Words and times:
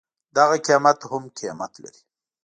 دغه 0.35 0.55
قيمت 0.67 0.99
هم 1.11 1.23
قيمت 1.39 1.73
لري. 1.83 2.01